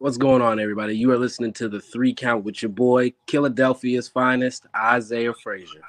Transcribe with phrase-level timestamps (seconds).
[0.00, 0.96] What's going on, everybody?
[0.96, 5.82] You are listening to the three count with your boy, Philadelphia's finest, Isaiah Fraizer.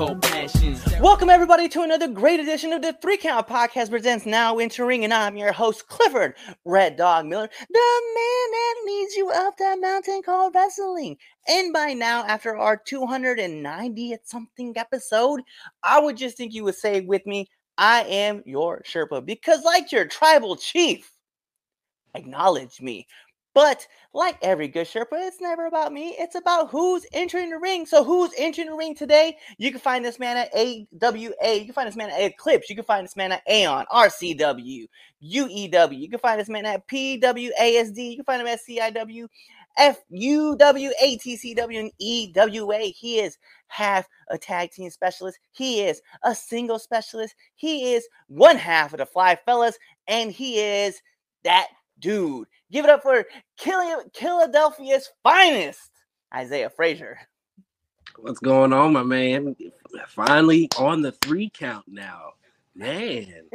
[0.00, 0.82] Cold passions.
[1.00, 5.12] Welcome everybody to another great edition of the Three Count Podcast presents now entering, and
[5.12, 10.22] I'm your host Clifford Red Dog Miller, the man that leads you up that mountain
[10.22, 11.16] called wrestling.
[11.48, 15.42] And by now, after our 290th something episode,
[15.82, 19.92] I would just think you would say with me, I am your Sherpa because, like
[19.92, 21.10] your tribal chief,
[22.14, 23.06] acknowledge me.
[23.52, 26.14] But like every good Sherpa, it's never about me.
[26.18, 27.84] It's about who's entering the ring.
[27.84, 29.36] So who's entering the ring today?
[29.58, 31.54] You can find this man at AWA.
[31.54, 32.70] You can find this man at Eclipse.
[32.70, 34.86] You can find this man at Aeon, RCW,
[35.22, 35.98] UEW.
[35.98, 38.10] You can find this man at PWASD.
[38.10, 39.26] You can find him at CIW,
[39.76, 39.96] and
[41.98, 42.78] EWA.
[42.78, 45.38] He is half a tag team specialist.
[45.52, 47.34] He is a single specialist.
[47.56, 51.00] He is one half of the Fly Fellas, and he is
[51.42, 51.68] that
[52.00, 52.48] dude.
[52.70, 53.24] Give it up for
[53.58, 55.90] Philadelphia's finest,
[56.34, 57.16] Isaiah Fraizer.
[58.18, 59.56] What's going on, my man?
[60.08, 62.32] Finally on the three count now.
[62.74, 63.48] Man.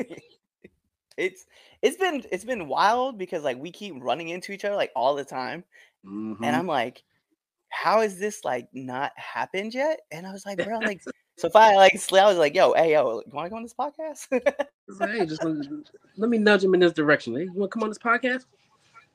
[1.18, 1.46] it's
[1.82, 5.16] it's been it's been wild because like we keep running into each other like all
[5.16, 5.64] the time.
[6.06, 6.38] Mhm.
[6.44, 7.04] And I'm like,
[7.70, 10.02] how is this like not happened yet?
[10.12, 11.02] And I was like, bro, like
[11.38, 13.64] so if I like I was like, yo, hey, yo, you want to go on
[13.64, 14.28] this podcast?
[15.00, 15.56] Hey, just let,
[16.18, 17.36] let me nudge him in this direction.
[17.36, 18.46] Hey, you want to come on this podcast?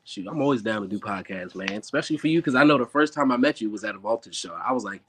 [0.03, 1.73] Shoot, I'm always down to do podcasts, man.
[1.73, 3.99] Especially for you, because I know the first time I met you was at a
[3.99, 4.53] Voltage show.
[4.53, 5.01] I was like,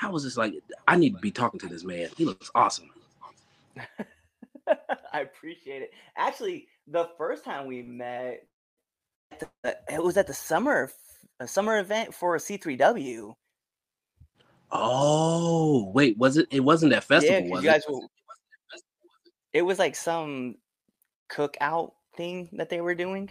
[0.00, 0.54] I was just like,
[0.88, 2.08] I need to be talking to this man.
[2.16, 2.90] He looks awesome.
[5.12, 5.90] I appreciate it.
[6.16, 8.46] Actually, the first time we met,
[9.90, 10.90] it was at the summer
[11.40, 13.34] a uh, summer event for C3W.
[14.70, 16.48] Oh, wait, was it?
[16.50, 17.72] It wasn't that festival, yeah, was you it?
[17.72, 18.00] guys were.
[19.52, 20.56] It was like some
[21.30, 23.30] cookout thing that they were doing.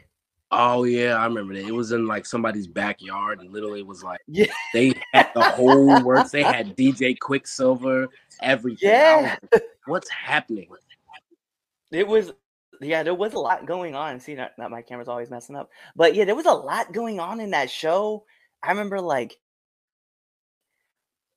[0.51, 1.65] Oh yeah, I remember that.
[1.65, 5.41] It was in like somebody's backyard, and literally it was like Yeah, they had the
[5.41, 6.31] whole works.
[6.31, 8.07] They had DJ Quicksilver,
[8.41, 8.89] everything.
[8.89, 9.37] Yeah.
[9.51, 10.69] was What's happening?
[11.91, 12.31] It was.
[12.81, 14.19] Yeah, there was a lot going on.
[14.19, 17.19] See, not, not my camera's always messing up, but yeah, there was a lot going
[17.19, 18.25] on in that show.
[18.61, 19.37] I remember like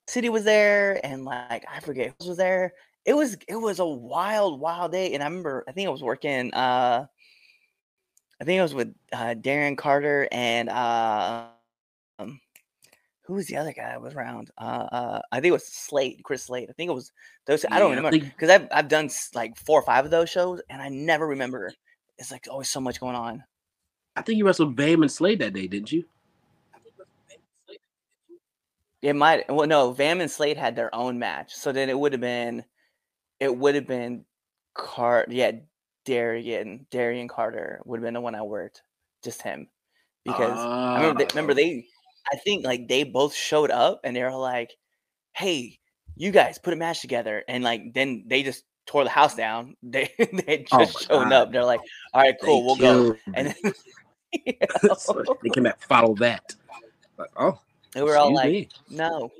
[0.09, 2.73] City was there, and like I forget who was there.
[3.05, 6.03] It was it was a wild, wild day, and I remember I think I was
[6.03, 6.53] working.
[6.55, 7.07] uh
[8.41, 11.47] I think I was with uh, Darren Carter and uh,
[12.19, 12.41] um,
[13.23, 14.51] who was the other guy that was around?
[14.57, 16.69] Uh, uh, I think it was Slate, Chris Slate.
[16.71, 17.13] I think it was
[17.47, 17.65] those.
[17.71, 20.81] I don't remember because I've I've done like four or five of those shows, and
[20.81, 21.73] I never remember.
[22.17, 23.45] It's like always so much going on.
[24.17, 26.05] I think you wrestled Bam and Slade that day, didn't you?
[29.03, 29.49] It might.
[29.49, 32.65] Well, no, Bam and Slade had their own match, so then it would have been,
[33.41, 34.25] it would have been,
[34.75, 35.25] Car.
[35.29, 35.53] Yeah,
[36.05, 38.83] Darian Darian Carter would have been the one I worked,
[39.23, 39.69] just him,
[40.25, 41.19] because I remember.
[41.25, 41.55] They, remember Oh.
[41.55, 41.87] they.
[42.33, 44.71] I think like they both showed up and they were like,
[45.35, 45.79] "Hey,
[46.17, 49.77] you guys put a match together," and like then they just tore the house down.
[49.83, 51.33] They they Oh just my shown God.
[51.33, 51.53] up.
[51.53, 51.81] They're like,
[52.13, 53.73] "All right, They cool, we'll go." And then,
[54.99, 56.55] So they came back, follow that.
[57.17, 57.59] Like, oh,
[57.93, 58.97] they were all excuse like, me.
[58.97, 59.31] "No,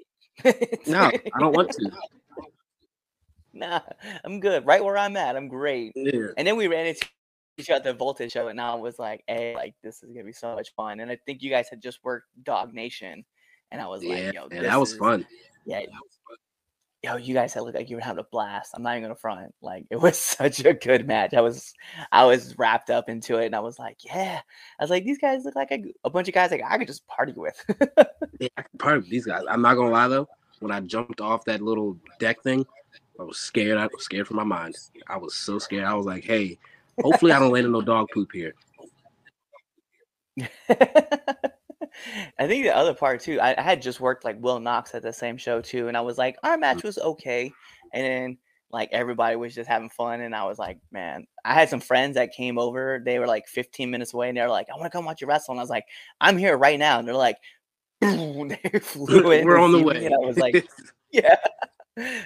[0.87, 1.01] no,
[1.35, 1.91] I don't want to.
[3.55, 3.81] Nah,
[4.25, 4.65] I'm good.
[4.67, 6.29] Right where I'm at, I'm great." Yeah.
[6.37, 7.07] And then we ran into
[7.57, 10.11] each other at the Voltage show, and now I was like, "Hey, like this is
[10.13, 13.25] gonna be so much fun." And I think you guys had just worked Dog Nation,
[13.73, 15.27] and I was Yeah, like, "Yo, man, that was is- fun.
[15.67, 15.81] Yeah,
[17.03, 18.73] yo, you guys had looked like you were having a blast.
[18.75, 19.55] I'm not even gonna front.
[19.63, 21.35] Like it was such a good match.
[21.35, 21.75] I was,
[22.13, 24.41] I was wrapped up into it, and I was like, "Yeah."
[24.79, 25.73] I was like, "These guys look like
[26.05, 27.65] a bunch of guys like I could just party with."
[28.41, 29.43] Yeah, I can part of these guys.
[29.49, 30.29] I'm not gonna lie though.
[30.61, 32.65] When I jumped off that little deck thing,
[33.19, 33.79] I was scared.
[33.79, 34.77] I was scared for my mind.
[35.09, 35.85] I was so scared.
[35.85, 36.59] I was like, "Hey,
[37.03, 38.55] hopefully I don't land in no dog poop here."
[42.39, 45.03] I think the other part too, I, I had just worked like Will Knox at
[45.03, 47.53] the same show too, and I was like, our match was okay,
[47.93, 48.39] and then
[48.71, 52.15] like everybody was just having fun, and I was like, man, I had some friends
[52.15, 53.01] that came over.
[53.05, 55.27] They were like 15 minutes away, and they're like, I want to come watch you
[55.27, 55.87] wrestle, and I was like,
[56.21, 57.39] I'm here right now, and they're like,
[58.01, 59.47] boom, they flew in.
[59.47, 60.07] We're on the me, way.
[60.07, 60.69] and I was like,
[61.13, 61.37] yeah.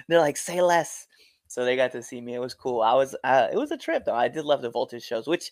[0.07, 1.07] They're like, say less.
[1.47, 2.35] So they got to see me.
[2.35, 2.81] It was cool.
[2.81, 4.15] I was, uh, it was a trip though.
[4.15, 5.51] I did love the Voltage shows, which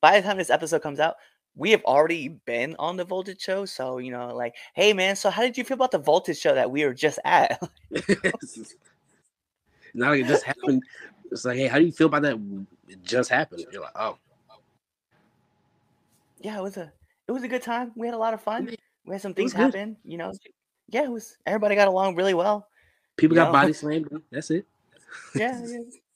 [0.00, 1.14] by the time this episode comes out,
[1.56, 3.64] we have already been on the Voltage show.
[3.64, 6.54] So, you know, like, hey man, so how did you feel about the Voltage show
[6.54, 7.60] that we were just at?
[9.94, 10.82] Not like it just happened.
[11.30, 12.38] It's like, hey, how do you feel about that?
[12.88, 13.64] It just happened.
[13.72, 14.16] You're like, oh,
[16.40, 16.92] yeah, it was a
[17.28, 17.92] it was a good time.
[17.96, 18.66] We had a lot of fun.
[19.06, 19.96] we had some things happen.
[20.04, 20.32] You know,
[20.88, 22.68] yeah, it was everybody got along really well.
[23.16, 23.52] People You got know?
[23.52, 24.08] body slammed.
[24.30, 24.66] That's it.
[25.34, 25.60] Yeah,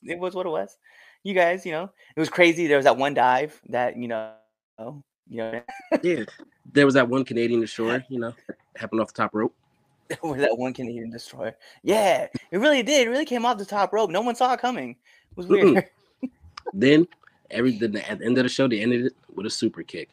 [0.03, 0.77] yeah, it was what it was.
[1.23, 2.67] You guys, you know, it was crazy.
[2.67, 4.33] There was that one dive that you know,
[5.29, 5.63] you know,
[6.03, 6.25] Yeah.
[6.73, 8.35] There was that one Canadian destroyer, you know,
[8.77, 9.55] happened off the top rope.
[10.23, 11.57] with that one Canadian destroyer.
[11.83, 13.07] Yeah, it really did.
[13.07, 14.11] It really came off the top rope.
[14.11, 14.91] No one saw it coming.
[14.91, 15.75] It was Mm-mm.
[15.75, 15.85] weird.
[16.73, 17.07] Then
[17.49, 20.09] every the, at the end of the show, they ended it with a super kick.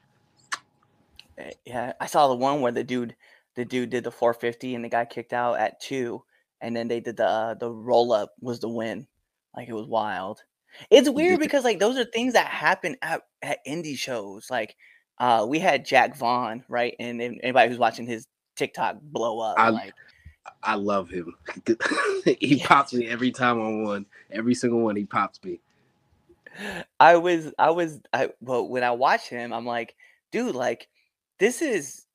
[1.37, 3.15] Uh, yeah, I saw the one where the dude,
[3.55, 6.23] the dude did the 450 and the guy kicked out at two,
[6.61, 9.07] and then they did the uh, the roll up was the win.
[9.55, 10.43] Like it was wild.
[10.91, 14.49] It's weird because like those are things that happen at at indie shows.
[14.51, 14.75] Like
[15.19, 16.95] uh, we had Jack Vaughn, right?
[16.99, 18.25] And anybody who's watching his
[18.55, 19.93] TikTok blow up, I- like
[20.61, 21.33] I love him.
[22.25, 22.67] he Yeah.
[22.67, 24.05] pops me every time on one.
[24.31, 25.59] Every single one, he pops me.
[26.99, 29.95] I was, I was, I, but when I watch him, I'm like,
[30.31, 30.87] dude, like,
[31.39, 32.05] this is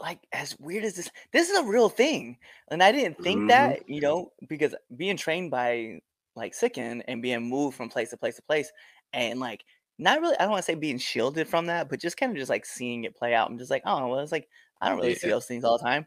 [0.00, 1.08] like as weird as this.
[1.32, 2.36] This is a real thing,
[2.70, 3.48] and I didn't think Mhm.
[3.48, 6.00] that, you know, because being trained by
[6.34, 8.70] like Sicken and being moved from place to place to place,
[9.12, 9.64] and like
[9.98, 12.38] not really, I don't want to say being shielded from that, but just kind of
[12.38, 13.50] just like seeing it play out.
[13.50, 14.48] I'm just like, oh, well, it's like
[14.80, 16.06] I don't really see those things all the time.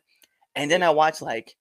[0.55, 1.55] And then I watch like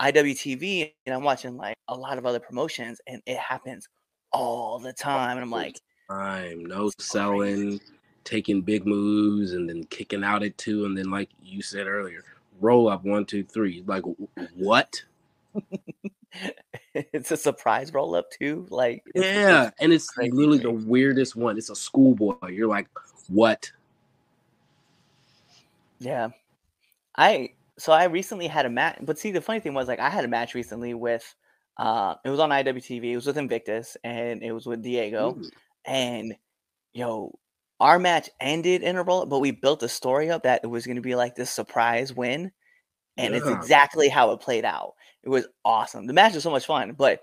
[0.00, 3.88] IWTV, and I'm watching like a lot of other promotions, and it happens
[4.32, 5.80] all the time, and I'm like.
[6.08, 7.80] Time, no selling,
[8.24, 12.24] taking big moves, and then kicking out at two, and then like you said earlier,
[12.60, 13.82] roll up one, two, three.
[13.86, 14.04] Like
[14.54, 15.02] what?
[17.12, 18.66] it's a surprise roll up too.
[18.70, 21.56] Like it's- it's Yeah, and it's crazy literally the weirdest one.
[21.58, 22.48] It's a schoolboy.
[22.48, 22.88] You're like,
[23.28, 23.70] what?
[25.98, 26.28] yeah.
[27.16, 30.10] I so I recently had a match, but see the funny thing was like I
[30.10, 31.34] had a match recently with
[31.78, 33.04] uh it was on IWTV.
[33.04, 35.50] It was with Invictus and it was with Diego Mm.
[35.86, 36.34] and
[36.92, 37.38] yo
[37.80, 40.68] our match ended in a roll up, but we built a story up that it
[40.68, 42.52] was going to be like this surprise win
[43.16, 44.94] and it's exactly how it played out.
[45.24, 46.06] It was awesome.
[46.06, 47.20] The match was so much fun, but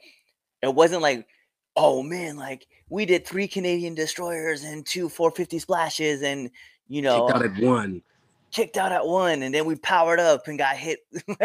[0.62, 1.28] it wasn't like,
[1.76, 6.50] oh man, like we did three Canadian destroyers and two 450 splashes, and
[6.88, 8.02] you know, Kicked out at one.
[8.52, 11.00] kicked out at one, and then we powered up and got hit.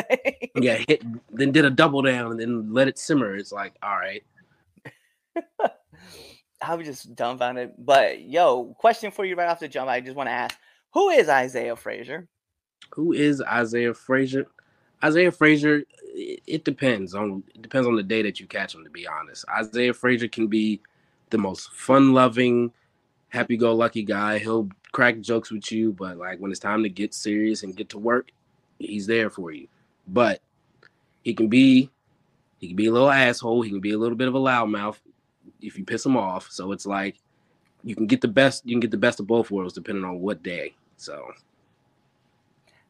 [0.57, 1.03] Yeah, hit,
[1.33, 3.35] then did a double down, and then let it simmer.
[3.35, 4.23] It's like, all right.
[6.63, 7.73] I was just dumbfounded.
[7.77, 9.91] But yo, question for you right off the jump.
[9.91, 10.57] I just want to ask,
[10.93, 12.29] who is Isaiah Fraizer?
[12.93, 14.47] Who is Isaiah Fraizer?
[15.05, 18.85] Isaiah Fraizer, it, it depends on it depends on the day that you catch him.
[18.85, 20.81] To be honest, Isaiah Fraizer can be
[21.31, 22.73] the most fun-loving,
[23.29, 24.39] happy-go-lucky guy.
[24.39, 27.89] He'll crack jokes with you, but like when it's time to get serious and get
[27.91, 28.31] to work,
[28.79, 29.69] he's there for you.
[30.07, 30.41] But
[31.23, 31.91] he can be
[32.59, 33.63] he can be a little asshole.
[33.63, 34.97] He can be a little bit of a loudmouth
[35.61, 36.51] if you piss him off.
[36.51, 37.17] So it's like
[37.83, 40.21] you can get the best you can get the best of both worlds depending on
[40.21, 40.75] what day.
[40.97, 41.31] So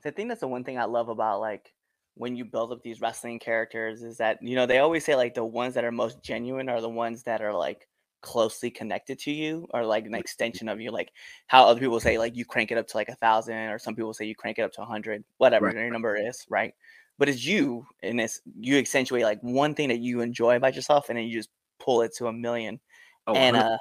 [0.05, 1.73] I think that's the one thing I love about like
[2.15, 5.35] when you build up these wrestling characters is that you know they always say like
[5.35, 7.89] the ones that are most genuine are the ones that are like
[8.23, 11.11] closely connected to you or like an extension of you like
[11.47, 13.95] how other people say like you crank it up to like a thousand or some
[13.95, 15.75] people say you crank it up to a hundred whatever Right.
[15.75, 16.73] your number is right?
[17.19, 21.11] But it's you and it's you accentuate like one thing that you enjoy about yourself
[21.11, 22.81] and then you just pull it to a million
[23.27, 23.79] oh, and 100 uh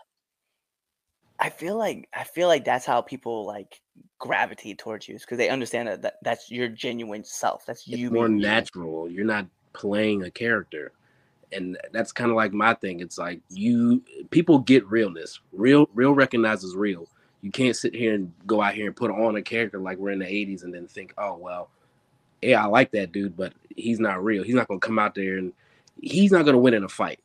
[1.40, 3.82] i feel like i feel like that's how people like
[4.20, 8.10] gravitate towards you because they understand that, that that's your genuine self that's it's you
[8.10, 8.42] more being you.
[8.42, 9.10] natural.
[9.10, 10.92] You're not playing a character.
[11.52, 13.00] And that's kind of like my thing.
[13.02, 15.40] It's like you people get realness.
[15.52, 17.08] Real real recognizes real.
[17.42, 20.12] You can't sit here and go out here and put on a character like we're
[20.12, 21.70] in the 80s and then think, oh well,
[22.42, 24.44] yeah, I like that dude, but he's not real.
[24.44, 25.54] He's not gonna come out there and
[26.02, 27.20] he's not gonna win in a fight.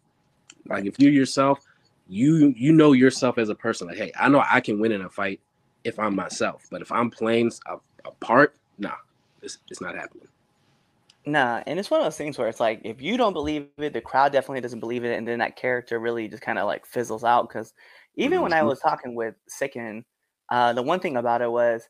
[0.67, 1.61] Like if you're yourself,
[2.09, 3.89] you you know yourself as a person.
[3.89, 5.41] Like, hey, I know I can win in a fight
[5.85, 6.67] if I'm myself.
[6.71, 8.97] But if I'm playing a, a part, nah,
[9.43, 10.29] it's, it's not happening.
[11.27, 13.93] Nah, and it's one of those things where it's like if you don't believe it,
[13.93, 16.87] the crowd definitely doesn't believe it, and then that character really just kind of like
[16.87, 17.49] fizzles out.
[17.49, 17.75] Because
[18.17, 18.63] even when I Mhm.
[18.63, 20.05] was talking with Sicken,
[20.51, 21.89] uh, the one thing about it was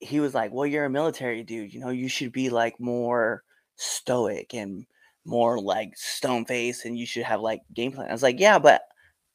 [0.00, 1.72] he was like, "Well, you're a military dude.
[1.74, 3.44] You know, you should be like more
[3.76, 4.86] stoic and
[5.26, 8.58] more like stone face, and you should have like game plan." I was like, "Yeah,
[8.60, 8.82] but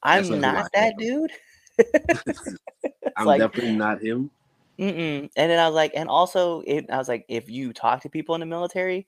[0.03, 1.31] I'm That's not who I not that am." dude."
[3.17, 4.29] I'm like- definitely not him.
[4.79, 5.29] Mm-mm.
[5.35, 8.09] And then I was like, and also, it, I was like, if you talk to
[8.09, 9.05] people in the military,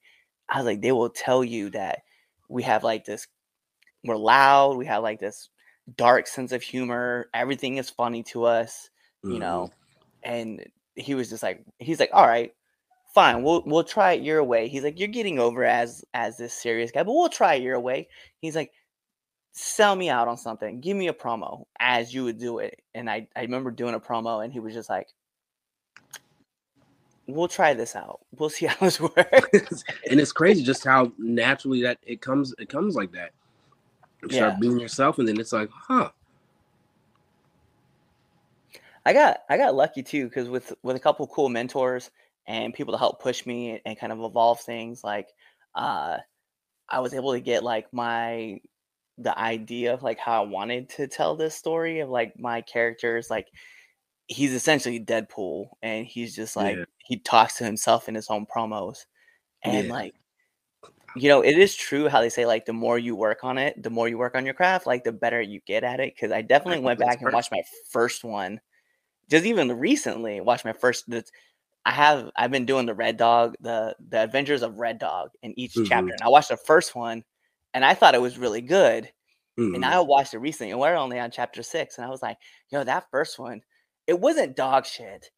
[0.47, 2.03] I was like, they will tell you that
[2.47, 3.25] we have like this,
[4.03, 5.49] we're loud, we have like this
[5.97, 8.89] dark sense of humor, everything is funny to us,
[9.23, 9.39] you Mhm.
[9.39, 9.71] know.
[10.21, 10.63] And
[10.95, 12.53] he was just like, he's like, all right,
[13.15, 14.67] fine, we'll we'll try it your way.
[14.67, 17.79] He's like, you're getting over as as this serious guy, but we'll try it your
[17.79, 18.09] way.
[18.41, 18.71] He's like,
[19.53, 22.81] sell me out on something, give me a promo as you would do it.
[22.93, 25.07] And I I remember doing a promo, and he was just like
[27.27, 28.19] we'll try this out.
[28.37, 29.83] We'll see how this works.
[30.09, 33.31] and it's crazy just how naturally that it comes it comes like that.
[34.21, 34.49] You Yeah.
[34.49, 36.11] start being yourself, and then it's like, huh.
[39.05, 42.09] I got I got lucky too because with with a couple cool mentors
[42.47, 45.29] and people to help push me and kind of evolve things, like
[45.75, 46.17] uh,
[46.89, 48.61] I was able to get like my
[49.17, 53.29] the idea of like how I wanted to tell this story of like my characters
[53.29, 53.49] like
[54.27, 56.85] he's essentially Deadpool and he's just like Yeah.
[56.99, 59.05] he talks to himself in his own promos
[59.63, 59.91] and Yeah.
[59.91, 60.15] like
[61.15, 63.81] you know it is true how they say like the more you work on it
[63.83, 66.31] the more you work on your craft like the better you get at it because
[66.31, 68.59] I definitely went back and watched my first one
[69.29, 71.05] just even recently watched my first
[71.85, 75.57] I have I've been doing the Red Dog the the Adventures of Red Dog in
[75.59, 75.85] each Mhm.
[75.85, 77.23] chapter and I watched the first one
[77.73, 79.11] and I thought it was really good
[79.59, 79.75] Mhm.
[79.75, 82.37] and I watched it recently, and we're only on chapter six, and I was like,
[82.71, 83.61] "Yo, that first one,
[84.07, 85.29] it wasn't dog shit.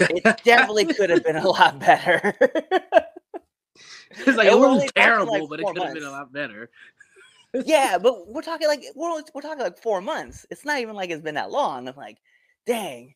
[0.00, 5.48] It definitely could have been a lot better." it's like and it wasn't terrible, like,
[5.48, 6.70] but it could have been a lot better.
[7.64, 10.46] yeah, but we're talking like we're we're talking like four months.
[10.50, 11.86] It's not even like it's been that long.
[11.88, 12.18] I'm like,
[12.66, 13.14] dang,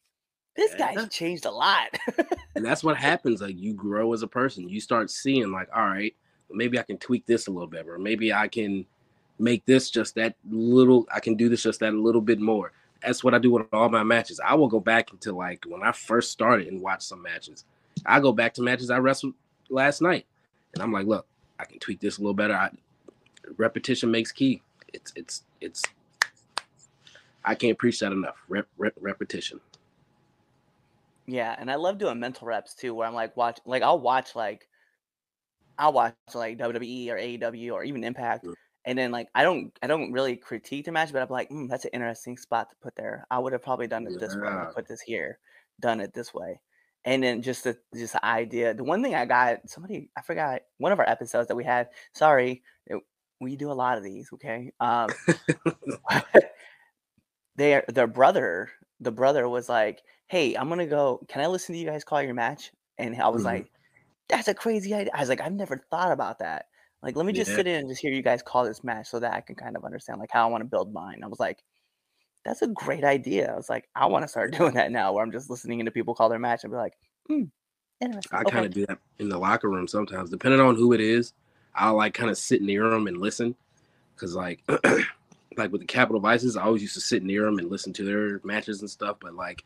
[0.56, 0.94] this Yeah.
[0.94, 1.98] guy's changed a lot.
[2.54, 3.40] And that's what happens.
[3.40, 4.68] Like you grow as a person.
[4.68, 6.14] You start seeing like, all right,
[6.50, 8.86] maybe I can tweak this a little bit, or maybe I can
[9.38, 11.06] make this just that little.
[11.12, 12.72] I can do this just that a little bit more.
[13.02, 14.40] That's what I do with all my matches.
[14.44, 17.64] I will go back into like when I first started and watch some matches.
[18.06, 19.34] I go back to matches I wrestled
[19.70, 20.26] last night,
[20.74, 21.26] and I'm like, look,
[21.58, 22.54] I can tweak this a little better.
[22.54, 22.70] I,
[23.56, 24.62] repetition makes key.
[24.92, 25.82] It's it's it's.
[27.44, 28.36] I can't preach that enough.
[28.48, 29.60] Rep, rep, repetition.
[31.26, 34.34] Yeah, and I love doing mental reps too, where I'm like watch like I'll watch
[34.34, 34.66] like
[35.78, 38.46] I'll watch like WWE or AEW or even Impact,
[38.84, 41.68] and then like I don't I don't really critique the match, but I'm like, mm,
[41.68, 43.26] that's an interesting spot to put there.
[43.30, 44.70] I would have probably done it this way, Yeah.
[44.74, 45.38] put this here,
[45.80, 46.60] done it this way,
[47.04, 48.74] and then just the just the idea.
[48.74, 51.88] The one thing I got somebody I forgot one of our episodes that we had.
[52.14, 53.02] Sorry, it-
[53.40, 54.28] we do a lot of these.
[54.32, 55.10] Okay, um,
[57.56, 58.70] their their brother
[59.00, 62.22] the brother was like hey i'm gonna go can i listen to you guys call
[62.22, 63.46] your match and i was Mhm.
[63.46, 63.70] like
[64.28, 66.66] that's a crazy idea i was like i've never thought about that
[67.02, 67.56] like let me just Yeah.
[67.56, 69.76] sit in and just hear you guys call this match so that i can kind
[69.76, 71.62] of understand like how i want to build mine i was like
[72.44, 75.24] that's a great idea i was like i want to start doing that now where
[75.24, 76.94] i'm just listening into people call their match and be like
[77.28, 77.44] hmm
[78.00, 78.50] interesting I okay.
[78.50, 81.32] kind of do that in the locker room sometimes, depending on who it is.
[81.74, 83.54] I'll like kind of sit near them and listen,
[84.14, 84.62] because like,
[85.56, 88.04] like with the Capital Vices, I always used to sit near them and listen to
[88.04, 89.16] their matches and stuff.
[89.20, 89.64] But like,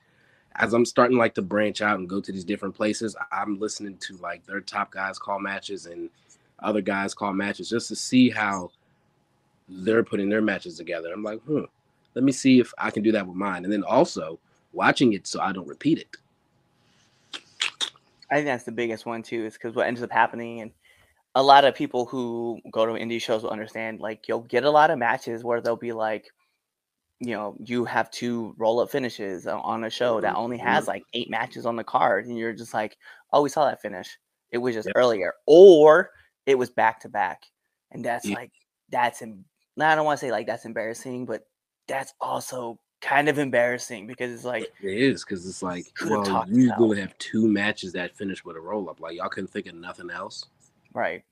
[0.57, 3.97] as I'm starting like to branch out and go to these different places, I'm listening
[3.99, 6.11] to like their top guys call matches and
[6.61, 8.71] other guys call matches just to see how
[9.69, 11.13] they're putting their matches together.
[11.13, 11.65] I'm like, hmm,
[12.15, 14.39] let me see if I can do that with mine, and then also
[14.73, 16.17] watching it so I don't repeat it.
[18.31, 20.71] I think that's the biggest one too, is because what ends up happening, and
[21.35, 24.01] a lot of people who go to indie shows will understand.
[24.01, 26.31] Like you'll get a lot of matches where they'll be like,
[27.23, 30.59] you know, you have two roll up finishes uh, on a show that mm-hmm, only
[30.59, 30.67] mm-hmm.
[30.67, 32.97] has like eight matches on the card, and you're just like,
[33.33, 34.19] oh, we saw that finish.
[34.51, 34.97] It was just Yep.
[34.97, 36.11] earlier, or
[36.47, 37.45] it was back to back,
[37.93, 38.35] and that's Yeah.
[38.35, 38.51] like
[38.91, 39.23] that's.
[39.23, 39.45] Em-
[39.81, 41.47] I don't want to say like that's embarrassing, but
[41.87, 46.73] that's also kind of embarrassing because it's like It is because it's like, well, you
[46.77, 48.99] gonna have two matches that finish with a roll up.
[48.99, 50.47] Like y'all couldn't think of nothing else.
[50.93, 51.23] Right.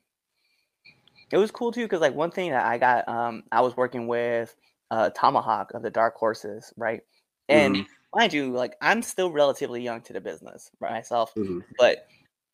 [1.33, 4.07] It was cool too because like one thing that I got, um, I was working
[4.07, 4.55] with
[4.91, 7.03] uh, Tomahawk of the Dark Horses, right?
[7.49, 7.87] And Mhm.
[8.15, 11.65] mind you, like I'm still relatively young to the business right, myself, Mhm.
[11.79, 11.99] but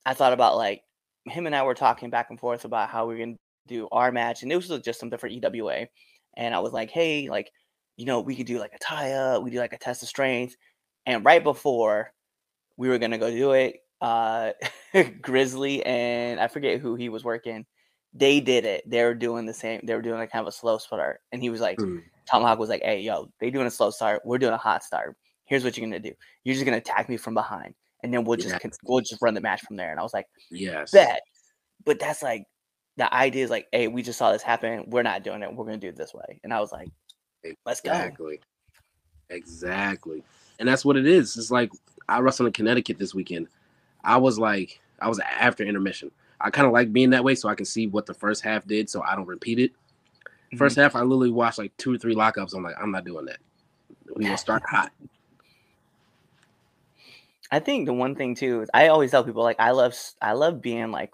[0.07, 0.83] I thought about like
[1.27, 3.37] him and I were talking back and forth about how we are gonna
[3.69, 5.89] do our match, and it was just something for EWA.
[6.37, 7.51] And I was like, hey, like,
[7.97, 10.09] you know, we could do like a tie up, we do like a test of
[10.09, 10.57] strength.
[11.07, 12.13] And right before
[12.77, 14.53] we were gonna go do it, uh
[15.23, 17.67] Grizzly and I forget who he was working,
[18.13, 18.89] they did it.
[18.89, 21.21] They were doing the same, they were doing like kind of a slow start.
[21.33, 22.03] And he was like, Mhm.
[22.31, 24.23] Tomahawk was like, hey, yo, they doing a slow start.
[24.25, 25.17] We're doing a hot start.
[25.45, 26.13] Here's what you're gonna do.
[26.45, 28.71] You're just gonna attack me from behind, and then we'll just Yeah.
[28.85, 29.91] we'll just run the match from there.
[29.91, 30.91] And I was like, Yes.
[30.91, 31.21] bet.
[31.85, 32.45] But that's like
[32.97, 34.85] the idea is like, hey, we just saw this happen.
[34.89, 35.55] We're not doing it.
[35.55, 36.41] We're gonna do it this way.
[36.43, 36.89] And I was like,
[37.65, 37.93] let's go.
[37.93, 38.41] Exactly.
[39.31, 40.25] Exactly.
[40.59, 41.37] And that's what it is.
[41.37, 41.71] It's like
[42.09, 43.49] I wrestled in Connecticut this weekend.
[44.03, 46.11] I was like, I was after intermission.
[46.41, 48.67] I kind of like being that way so I can see what the first half
[48.67, 49.73] did so I don't repeat it.
[49.73, 50.59] Mm-hmm.
[50.59, 52.55] First half, I literally watched like two or three lockups.
[52.55, 53.39] I'm like, I'm not doing that.
[54.15, 54.93] We gonna start hot.
[57.51, 60.33] I think the one thing too is I always tell people like I love I
[60.33, 61.13] love being like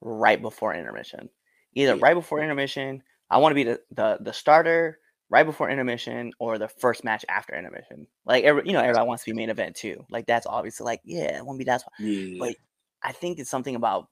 [0.00, 1.28] right before intermission.
[1.74, 2.00] Either Yeah.
[2.02, 4.98] right before intermission, I want to be the, the the starter
[5.28, 8.06] right before intermission or the first match after intermission.
[8.24, 10.04] Like every you know everybody wants to be main event too.
[10.10, 12.36] Like that's obviously like yeah, I want to be that's Yeah.
[12.38, 12.56] But
[13.02, 14.08] I think it's something about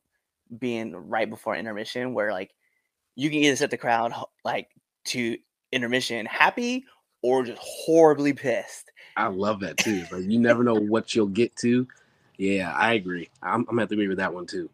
[0.58, 2.54] being right before intermission where like
[3.14, 4.12] you can either set the crowd
[4.44, 4.68] like
[5.06, 5.36] to
[5.72, 6.84] intermission happy
[7.22, 8.92] or just horribly pissed.
[9.16, 10.04] I love that too.
[10.10, 11.86] Like you never know what you'll get to.
[12.36, 13.28] Yeah, I agree.
[13.42, 14.70] I'm, I'm gonna have to agree with that one too.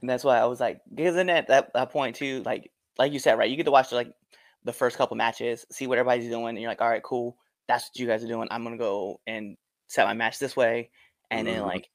[0.00, 3.12] And that's why I was like, because then at that, that point too, like like
[3.12, 3.50] you said, right?
[3.50, 4.12] You get to watch like
[4.64, 7.36] the first couple matches, see what everybody's doing, and you're like, all right, cool.
[7.68, 8.48] That's what you guys are doing.
[8.50, 9.56] I'm gonna go and
[9.88, 10.90] set my match this way.
[11.30, 11.66] And then Mhm.
[11.66, 11.90] like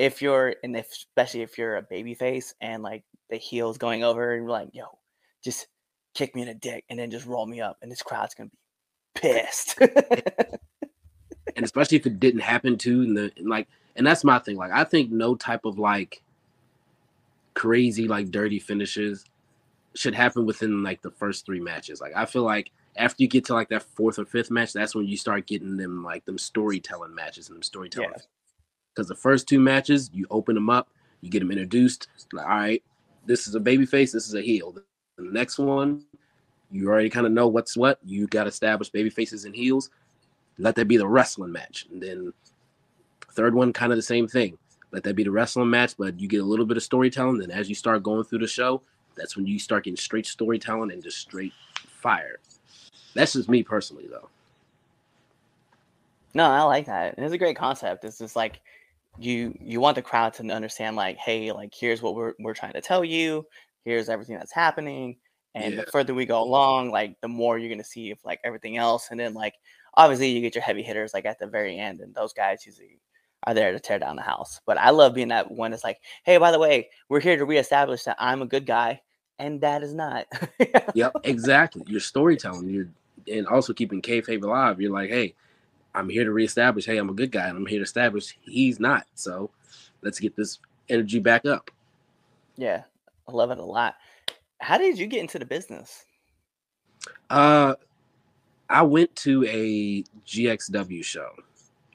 [0.00, 4.02] if you're and if especially if you're a baby face and like the heel's going
[4.02, 4.84] over and you're like, yo,
[5.44, 5.66] just
[6.14, 8.48] kick me in the dick and then just roll me up and this crowd's gonna
[8.48, 9.78] be pissed.
[9.78, 14.56] and especially if it didn't happen to and the and like and that's my thing
[14.56, 16.22] like i think no type of like
[17.54, 19.24] crazy like dirty finishes
[19.94, 23.44] should happen within like the first three matches like i feel like after you get
[23.44, 26.38] to like that fourth or fifth match that's when you start getting them like them
[26.38, 28.22] storytelling matches and them storytelling Yeah.
[28.94, 30.88] Because the first two matches you open them up
[31.20, 32.82] you get them introduced like all right
[33.26, 34.82] this is a baby face this is a heel the
[35.18, 36.04] next one
[36.70, 39.90] you already kind of know what's what you got established baby faces and heels
[40.60, 41.86] let that be the wrestling match.
[41.90, 42.32] And then
[43.32, 44.58] third one, kind of the same thing.
[44.92, 47.38] Let that be the wrestling match, but you get a little bit of storytelling.
[47.38, 48.82] Then as you start going through the show,
[49.16, 51.52] that's when you start getting straight storytelling and just straight
[51.86, 52.38] fire.
[53.14, 54.28] That's just me personally, though.
[56.34, 57.14] No, I like that.
[57.18, 58.04] It's a great concept.
[58.04, 58.60] It's just like
[59.18, 62.72] you you want the crowd to understand like, hey, like here's what we're we're trying
[62.74, 63.46] to tell you.
[63.84, 65.16] Here's everything that's happening.
[65.54, 65.84] And Yeah.
[65.84, 69.08] the further we go along, like the more you're gonna see of like everything else.
[69.10, 69.54] And then like
[69.94, 73.00] obviously you get your heavy hitters like at the very end, and those guys usually
[73.44, 74.60] are there to tear down the house.
[74.66, 77.44] But I love being that one that's like, hey, by the way, we're here to
[77.44, 79.00] reestablish that I'm a good guy,
[79.38, 80.26] and that is not.
[80.94, 81.82] Yep, exactly.
[81.86, 82.68] You're storytelling.
[82.68, 82.88] You're
[83.30, 84.80] and also keeping kayfabe alive.
[84.80, 85.34] You're like, hey,
[85.94, 86.86] I'm here to reestablish.
[86.86, 89.06] Hey, I'm a good guy, and I'm here to establish he's not.
[89.14, 89.50] So
[90.02, 91.70] let's get this energy back up.
[92.56, 92.82] yeah,
[93.28, 93.96] I love it a lot.
[94.60, 96.04] How did you get into the business?
[97.30, 97.74] Uh,
[98.68, 101.30] I went to a GXW show,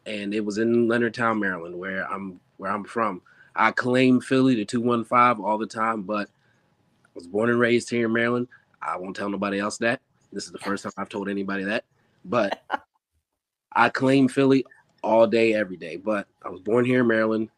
[0.05, 3.21] and it was in Leonardtown, Maryland, where I'm where I'm from.
[3.55, 7.59] I claim Philly to two one five all the time, but I was born and
[7.59, 8.47] raised here in Maryland.
[8.81, 10.01] I won't tell nobody else that.
[10.33, 11.85] This is the first time I've told anybody that,
[12.25, 12.61] but
[13.75, 14.65] I claim Philly
[15.03, 15.97] all day, every day.
[15.97, 17.49] But I was born here in Maryland,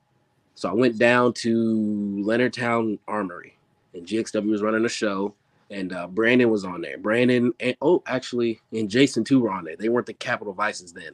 [0.56, 3.58] so I went down to Leonardtown Armory,
[3.94, 5.34] and GXW was running a show
[5.70, 6.98] and uh, Brandon was on there.
[6.98, 9.76] Brandon and oh, actually, and Jason too were on there.
[9.76, 11.14] They weren't the Capital Vices then;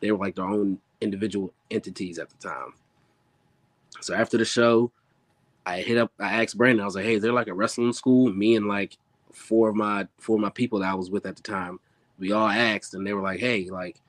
[0.00, 2.74] they were like their own individual entities at the time.
[4.00, 4.90] So after the show,
[5.66, 6.12] I hit up.
[6.18, 6.82] I asked Brandon.
[6.82, 8.96] I was like, "Hey, they're like a wrestling school." Me and like
[9.32, 11.78] four of my four of my people that I was with at the time,
[12.18, 14.00] we all asked, and they were like, "Hey, like."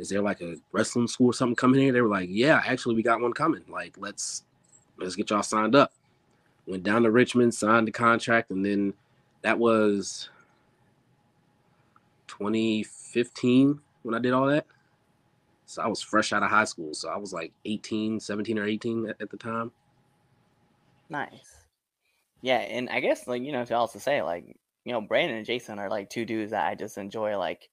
[0.00, 1.92] Is there like a wrestling school or something coming here?
[1.92, 3.62] They were like, "Yeah, actually, we got one coming.
[3.68, 4.44] Like, let's
[4.98, 5.92] let's get y'all signed up."
[6.66, 8.94] Went down to Richmond, signed the contract, and then
[9.42, 10.30] that was
[12.28, 14.66] 2015 when I did all that.
[15.66, 16.94] So I was fresh out of high school.
[16.94, 19.70] So I was like 18, 17 or 18 at, at the time.
[21.10, 21.64] Nice.
[22.40, 25.46] Yeah, and I guess like you know to also say like you know Brandon and
[25.46, 27.68] Jason are like two dudes that I just enjoy like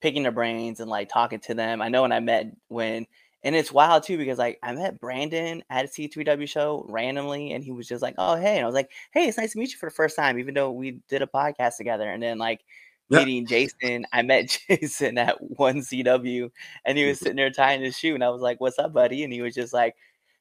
[0.00, 1.82] picking their brains and like talking to them.
[1.82, 3.06] I know when I met when
[3.44, 7.62] and it's wild too because like I met Brandon at a C3W show randomly and
[7.64, 9.72] he was just like, "Oh hey," and I was like, "Hey, it's nice to meet
[9.72, 12.10] you for the first time," even though we did a podcast together.
[12.10, 12.62] And then like
[13.08, 13.24] Yeah.
[13.24, 16.50] meeting Jason, I met Jason at one CW
[16.84, 17.22] and he was Mhm.
[17.22, 19.54] sitting there tying his shoe, and I was like, "What's up, buddy?" And he was
[19.54, 19.94] just like.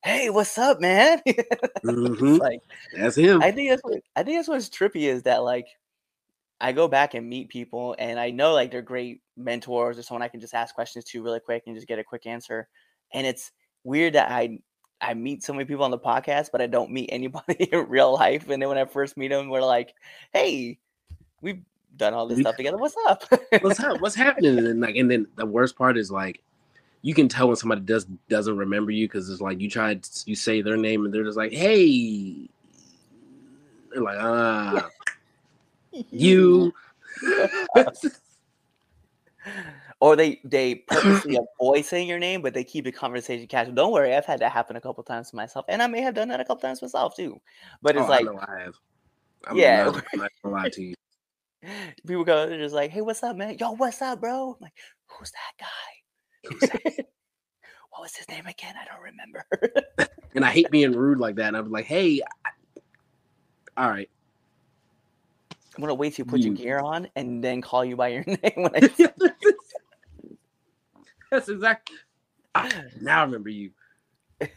[0.04, 1.20] Hey, what's up, man?
[1.84, 2.40] Mhm.
[2.40, 2.60] like
[2.94, 3.42] That's him.
[3.42, 5.68] I think that's what I think that's what's trippy is that like
[6.62, 10.22] I go back and meet people and I know like they're great mentors or someone
[10.22, 12.68] I can just ask questions to really quick and just get a quick answer.
[13.14, 13.52] And it's
[13.84, 14.60] weird that I
[15.02, 18.14] I meet so many people on the podcast, but I don't meet anybody in real
[18.14, 18.50] life.
[18.50, 19.94] And then when I first meet them, we're like,
[20.32, 20.78] "Hey,
[21.42, 21.62] we've
[21.98, 22.78] done all this We- stuff together.
[22.78, 23.24] What's up?"
[23.62, 24.00] What's up?
[24.00, 24.58] What's happening?
[24.58, 26.42] And like, and then the worst part is like,
[27.02, 30.36] you can tell when somebody does doesn't remember you because it's like you try you
[30.36, 32.50] say their name and they're just like, hey,
[33.94, 34.90] they're like, ah,
[36.12, 36.74] you.
[40.00, 43.74] or they they purposely avoid saying your name, but they keep the conversation casual.
[43.76, 46.16] Don't worry, I've had that happen a couple times to myself, and I may have
[46.16, 47.40] done that a couple times myself too.
[47.82, 48.76] But it's Oh, like I I have.
[49.48, 49.86] I'm Yeah.
[49.86, 50.94] not, I'm not gonna lie to you.
[52.08, 53.58] people go, they're just like, "Hey, what's up, man?
[53.60, 54.74] Yo, what's up, bro?" I'm like,
[55.08, 56.50] "Who's that guy?
[56.50, 56.82] Who's that?
[57.92, 58.76] what was his name again?
[58.80, 59.46] I don't remember."
[60.36, 61.48] And I hate being rude like that.
[61.48, 62.50] And I'm like, hey, I-
[63.78, 64.10] all right.
[65.76, 68.24] I'm gonna wait till you put your gear on and then call you by your
[68.28, 68.90] name when I
[71.32, 71.98] That's exactly.
[72.54, 72.70] Ah,
[73.02, 73.72] now I remember you.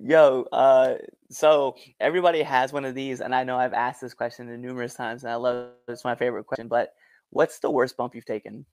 [0.00, 0.94] Yo, uh,
[1.30, 5.24] so everybody has one of these, and I know I've asked this question numerous times,
[5.24, 6.68] and I love it's my favorite question.
[6.68, 6.94] But
[7.30, 8.64] what's the worst bump you've taken?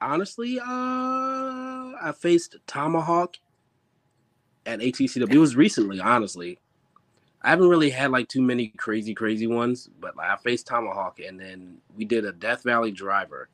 [0.00, 3.36] Honestly, uh, I faced Tomahawk
[4.66, 5.32] at ATCW.
[5.32, 6.58] It was recently, honestly.
[7.42, 11.20] I haven't really had like too many crazy, crazy ones, but like, I faced Tomahawk,
[11.20, 13.48] and then we did a Death Valley driver,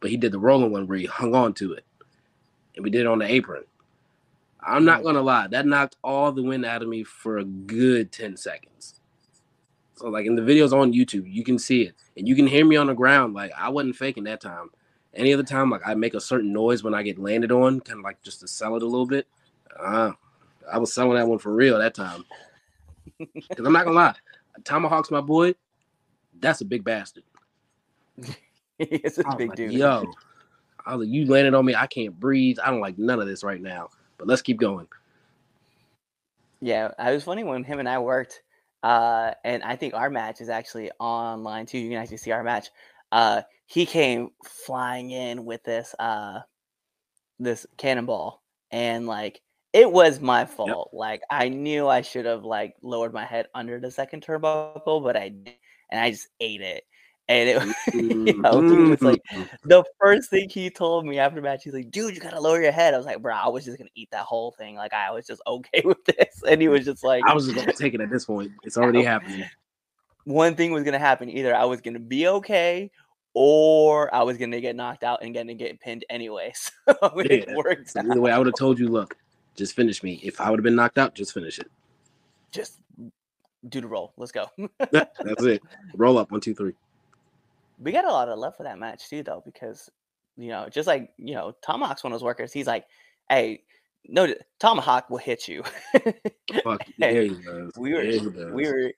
[0.00, 1.84] but he did the rolling one where he hung on to it,
[2.74, 3.64] and we did it on the apron.
[4.60, 8.10] I'm not gonna lie, that knocked all the wind out of me for a good
[8.10, 8.98] 10 seconds.
[9.98, 12.64] So like in the videos on YouTube, you can see it and you can hear
[12.64, 13.34] me on the ground.
[13.34, 14.70] Like I wasn't faking that time.
[15.14, 17.98] Any other time, like I make a certain noise when I get landed on, kind
[17.98, 19.26] of like just to sell it a little bit.
[19.78, 20.12] Uh,
[20.70, 22.24] I was selling that one for real that time.
[23.18, 24.14] Cause I'm not gonna lie,
[24.64, 25.54] Tomahawk's my boy.
[26.38, 27.24] That's a big bastard.
[28.78, 29.72] it's a big like, dude.
[29.72, 30.04] Yo,
[30.86, 31.74] I was like, you landed on me.
[31.74, 32.58] I can't breathe.
[32.62, 33.90] I don't like none of this right now.
[34.18, 34.86] But let's keep going.
[36.60, 38.42] Yeah, I was funny when him and I worked,
[38.82, 41.78] uh, and I think our match is actually online too.
[41.78, 42.68] You can actually see our match.
[43.12, 46.40] Uh, he came flying in with this uh,
[47.38, 49.40] this cannonball, and like
[49.72, 50.90] it was my fault.
[50.92, 55.16] Like I knew I should have like lowered my head under the second turnbuckle, but
[55.16, 55.32] I
[55.90, 56.84] and I just ate it.
[57.30, 59.46] And it, you know, he was like, Mm.
[59.64, 62.72] the first thing he told me after match, he's like, dude, you gotta lower your
[62.72, 62.94] head.
[62.94, 64.76] I was like, bro, I was just gonna eat that whole thing.
[64.76, 66.42] Like I was just okay with this.
[66.48, 68.50] And he was just like, I was just gonna take it at this point.
[68.64, 69.44] It's already happening.
[70.24, 71.28] one thing was gonna happen.
[71.28, 72.90] Either I was gonna be okay
[73.34, 76.52] or I was gonna get knocked out and gonna get pinned anyway.
[76.86, 78.06] So it Yeah, worked out.
[78.06, 79.14] either way, I would have told you, look,
[79.58, 80.20] just finish me.
[80.22, 81.70] If I would have been knocked out, just finish it.
[82.52, 82.78] Just
[83.68, 84.12] do the roll.
[84.16, 84.46] Let's go.
[84.90, 85.62] That's it.
[85.94, 86.30] Roll up.
[86.30, 86.72] One, two, three.
[87.78, 89.90] we got a lot of love for that match too, though, because
[90.36, 92.52] you know, just like you know, Tomahawk's one of those workers.
[92.52, 92.86] He's like,
[93.28, 93.64] "Hey,
[94.06, 95.62] no, Tomahawk will hit you."
[96.64, 96.82] Fuck.
[96.98, 97.72] Hey, he does.
[97.76, 98.52] we were, Yeah, he does.
[98.52, 98.92] we were,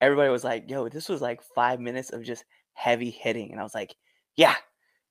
[0.00, 2.44] everybody was like, "Yo, this was like five minutes of just
[2.74, 3.94] heavy hitting," and I was like,
[4.36, 4.54] "Yeah,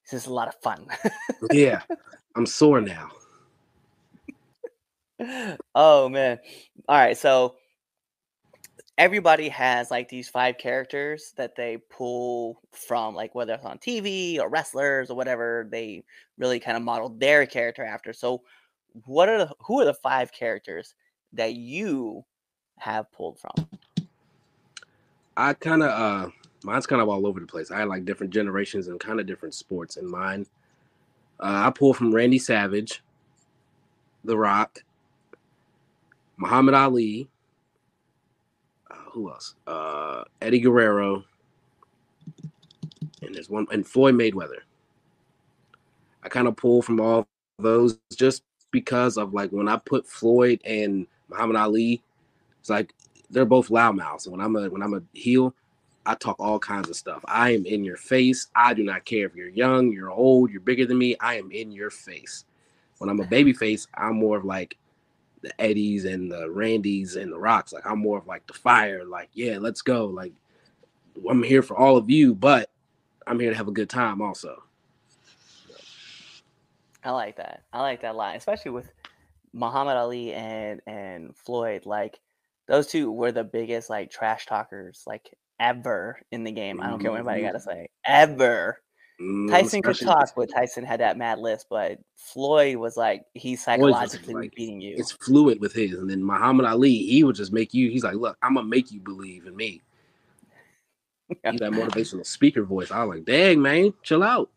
[0.09, 0.87] this is a lot of fun."
[1.51, 1.81] Yeah.
[2.35, 3.09] I'm sore now.
[5.75, 6.39] oh man.
[6.87, 7.55] All right, so
[8.97, 14.39] everybody has like these five characters that they pull from like whether it's on TV
[14.39, 16.03] or wrestlers or whatever, they
[16.37, 18.13] really kind of model their character after.
[18.13, 18.41] So
[19.05, 20.93] what are the who are the five characters
[21.33, 22.25] that you
[22.77, 23.67] have pulled from?
[25.37, 26.29] I kind of, uh,
[26.63, 27.71] mine's kind of all over the place.
[27.71, 30.45] I had like different generations and kind of different sports in mine.
[31.39, 33.01] Uh, I pull from Randy Savage,
[34.25, 34.83] The Rock,
[36.41, 37.29] Muhammad Ali.
[38.89, 39.53] Uh, who else?
[39.67, 41.23] Uh, Eddie Guerrero,
[43.21, 44.61] and there's one and Floyd Mayweather.
[46.23, 47.27] I kind of pull from all
[47.59, 52.01] those just because of like when I put Floyd and Muhammad Ali,
[52.59, 52.93] it's like
[53.29, 54.25] they're both loudmouths.
[54.25, 55.53] And when I'm a when I'm a heel,
[56.07, 57.23] I talk all kinds of stuff.
[57.27, 58.47] I am in your face.
[58.55, 61.15] I do not care if you're young, you're old, you're bigger than me.
[61.19, 62.45] I am in your face.
[62.97, 64.75] When I'm a baby face, I'm more of like
[65.41, 67.73] the Eddies and the Randys and the Rocks.
[67.73, 69.03] Like I'm more of like the fire.
[69.05, 70.05] Like yeah, let's go.
[70.07, 70.33] Like
[71.29, 72.69] I'm here for all of you, but
[73.27, 74.63] I'm here to have a good time also.
[77.03, 77.63] I like that.
[77.73, 78.91] I like that a lot, especially with
[79.53, 81.85] Muhammad Ali and and Floyd.
[81.85, 82.19] Like
[82.67, 86.81] those two were the biggest like trash talkers like ever in the game.
[86.81, 87.51] I don't care what anybody mm-hmm.
[87.51, 87.89] got to say.
[88.05, 88.81] Ever.
[89.21, 91.67] Mm, Tyson could talk, but Tyson had that mad list.
[91.69, 94.95] But Floyd was like he's psychologically like, beating you.
[94.97, 97.91] It's fluid with his, and then Muhammad Ali, he would just make you.
[97.91, 99.81] He's like, look, I'm gonna make you believe in me.
[101.43, 102.91] That motivational speaker voice.
[102.91, 104.49] I was like, dang man, chill out.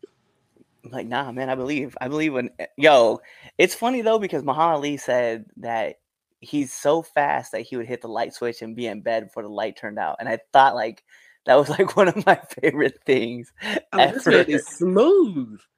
[0.83, 1.95] I'm like, nah, man, I believe.
[2.01, 3.21] I believe in yo.
[3.57, 5.99] It's funny though because Muhammad Ali said that
[6.41, 9.43] he's so fast that he would hit the light switch and be in bed before
[9.43, 10.17] the light turned out.
[10.19, 11.03] And I thought like
[11.45, 13.51] that was like one of my favorite things.
[13.93, 15.59] Oh, this man is smooth.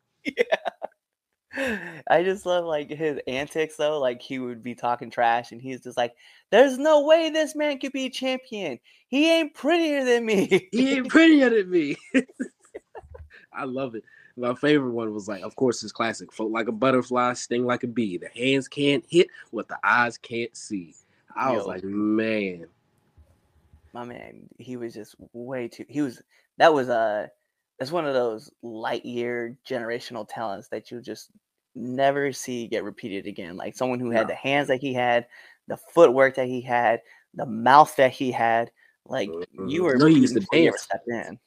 [1.56, 2.02] Yeah.
[2.10, 3.98] I just love like his antics though.
[3.98, 6.16] Like he would be talking trash and he's just like,
[6.50, 8.78] There's no way this man could be champion.
[9.08, 10.70] He ain't prettier than me.
[10.74, 11.96] He ain't prettier than me.
[13.54, 14.04] I love it.
[14.36, 17.84] My favorite one was like, of course, his classic: float like a butterfly, sting like
[17.84, 18.18] a bee.
[18.18, 20.94] The hands can't hit what the eyes can't see.
[21.36, 22.68] I was like, man,
[23.94, 25.86] my man, he was just way too.
[25.88, 26.22] He was
[26.58, 27.30] that was a
[27.80, 31.30] that's one of those light year generational talents that you just
[31.76, 33.56] never see get repeated again.
[33.56, 34.28] Like someone who had No.
[34.30, 35.28] the hands that he had,
[35.68, 37.02] the footwork that he had,
[37.34, 38.72] the mouth that he had.
[39.06, 39.84] Like you Mhm.
[39.84, 40.84] were No, he used to before you ever dance.
[40.84, 41.40] stepped in.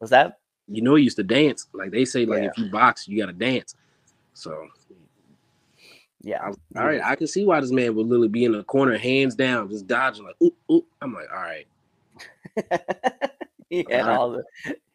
[0.00, 0.40] Was that?
[0.66, 1.66] you know, he used to dance.
[1.74, 2.48] Like they say, like Yeah.
[2.50, 3.74] if you box, you got to dance.
[4.32, 4.66] So
[6.24, 6.42] Yeah.
[6.42, 8.64] I was, all right, I can see why this man would literally be in the
[8.64, 10.86] corner, hands down, just dodging like, oop, oop.
[11.00, 11.66] I'm like, all right,
[13.70, 14.44] he had all the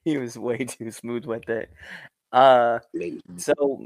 [0.05, 1.69] he was way too smooth with it.
[2.31, 3.21] Uh maybe.
[3.37, 3.85] so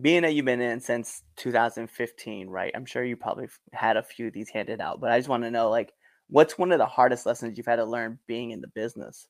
[0.00, 2.72] being that you've been in since 2015, right?
[2.74, 5.44] I'm sure you probably had a few of these handed out, but I just want
[5.44, 5.92] to know like
[6.28, 9.28] what's one of the hardest lessons you've had to learn being in the business?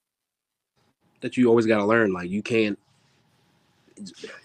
[1.25, 2.13] that you always got to learn.
[2.13, 2.79] Like you can't,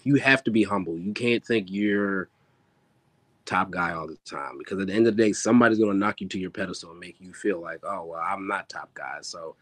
[0.02, 0.96] you have to be humble.
[0.96, 2.28] You can't think you're
[3.44, 6.20] top guy all the time because at the end of the day, somebody's gonna knock
[6.20, 9.18] you to your pedestal and make you feel like, oh well, I'm not top guy.
[9.22, 9.56] So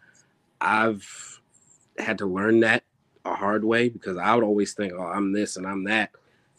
[0.61, 1.41] I've
[1.99, 2.85] had to learn that
[3.25, 6.11] a hard way because I would always think, oh, I'm this and I'm that.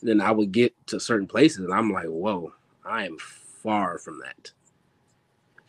[0.02, 2.54] then I would get to certain places and I'm like, whoa,
[2.86, 4.52] I am far from that.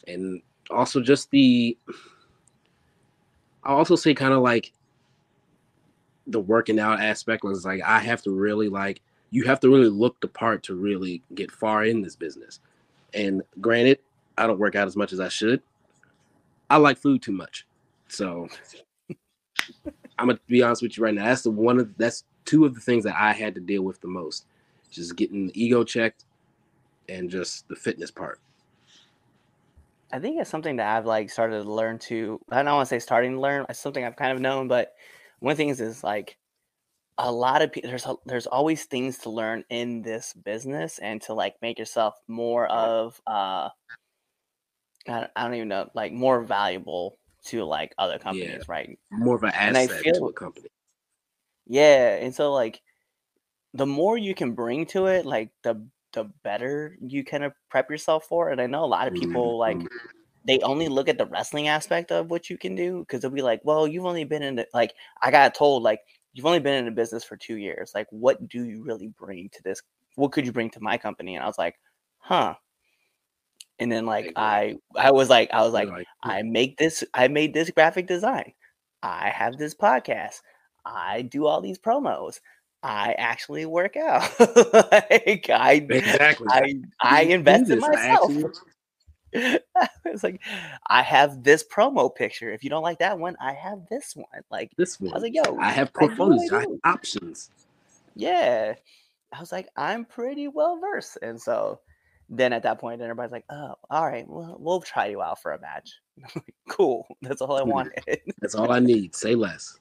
[0.06, 1.76] And also just the
[3.62, 4.72] I also say kind of like
[6.26, 9.88] the working out aspect was like I have to really like you have to really
[9.88, 12.60] look the part to really get far in this business.
[13.14, 13.98] And granted,
[14.36, 15.62] I don't work out as much as I should.
[16.68, 17.66] I like food too much.
[18.08, 18.48] So
[20.18, 21.24] I'm gonna be honest with you right now.
[21.24, 24.00] That's the one of that's two of the things that I had to deal with
[24.00, 24.46] the most.
[24.90, 26.24] Just getting the ego checked
[27.08, 28.40] and just the fitness part.
[30.12, 32.40] I think it's something that I've like started to learn to.
[32.50, 33.66] I don't want to say starting to learn.
[33.68, 34.94] It's something I've kind of known, but
[35.38, 36.36] one thing is, is like
[37.20, 37.90] a lot of people.
[37.90, 42.14] There's a, there's always things to learn in this business, and to like make yourself
[42.28, 43.68] more of uh,
[45.08, 48.98] I, I don't even know, like more valuable to like other companies, right?
[49.10, 50.68] More of an And I asset feel- to a company.
[51.66, 52.82] Yeah, and so like
[53.74, 57.90] the more you can bring to it, like the the better you kind of prep
[57.90, 58.48] yourself for.
[58.50, 58.52] it.
[58.54, 59.88] And I know a lot of people like Mhm.
[60.44, 63.42] they only look at the wrestling aspect of what you can do because they'll be
[63.42, 66.00] like, well, you've only been in the, Like I got told, like
[66.32, 67.92] you've only been in the business for two years.
[67.94, 69.82] Like, what do you really bring to this?
[70.16, 71.34] What could you bring to my company?
[71.34, 71.78] And I was like,
[72.18, 72.54] huh.
[73.78, 77.28] And then like I I was like I was like Like, I make this I
[77.28, 78.52] made this graphic design.
[79.02, 80.40] I have this podcast.
[80.84, 82.40] I do all these promos.
[82.82, 84.22] I actually work out.
[84.40, 86.46] like I exactly.
[86.50, 88.30] I I invest in myself.
[88.30, 88.50] actually-
[90.04, 90.40] it's like
[90.88, 92.52] I have this promo picture.
[92.52, 94.42] If you don't like that one, I have this one.
[94.50, 95.12] Like this one.
[95.12, 96.52] I was like, yo, I have do, I.
[96.52, 97.50] I have options.
[98.14, 98.74] yeah.
[99.32, 101.18] I was like, I'm pretty well versed.
[101.22, 101.80] And so
[102.28, 105.52] then at that point, everybody's like, oh, all right, well, we'll try you out for
[105.52, 105.90] a match.
[106.68, 107.06] cool.
[107.22, 108.20] That's all I wanted.
[108.40, 109.14] That's all I need.
[109.14, 109.78] Say less.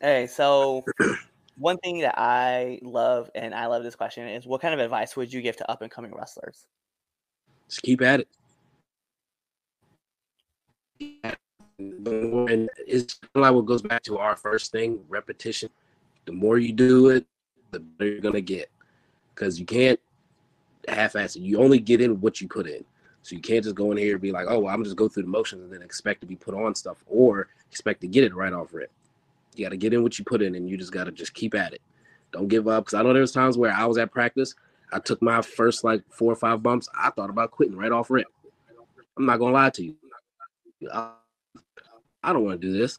[0.00, 0.84] Hey, so
[1.58, 5.16] one thing that I love, and I love this question, is what kind of advice
[5.16, 6.66] would you give to up and coming wrestlers?
[7.68, 8.28] Just keep at it.
[11.78, 15.70] And it's like what goes back to our first thing, repetition.
[16.24, 17.26] The more you do it,
[17.70, 18.70] the better you're gonna get.
[19.34, 20.00] Because you can't
[20.88, 21.40] half-ass it.
[21.40, 22.84] You only get in what you put in.
[23.22, 25.08] So you can't just go in here and be like, oh, well, I'm just go
[25.08, 28.24] through the motions and then expect to be put on stuff or expect to get
[28.24, 28.90] it right off rip.
[29.54, 31.34] You got to get in what you put in, and you just got to just
[31.34, 31.82] keep at it.
[32.32, 32.84] Don't give up.
[32.84, 34.54] Because I know there was times where I was at practice.
[34.92, 36.88] I took my first like four or five bumps.
[36.98, 38.26] I thought about quitting right off rip.
[39.16, 39.96] I'm not gonna lie to you.
[40.92, 41.12] I,
[42.22, 42.98] I don't want to do this,